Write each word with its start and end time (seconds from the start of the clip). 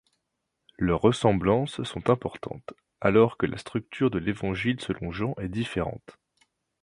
Leurs 0.79 1.01
ressemblances 1.01 1.83
sont 1.83 2.09
importantes, 2.09 2.73
alors 3.01 3.37
que 3.37 3.45
la 3.45 3.59
structure 3.59 4.09
de 4.09 4.17
l'évangile 4.17 4.81
selon 4.81 5.11
Jean 5.11 5.35
est 5.37 5.47
différente. 5.47 6.17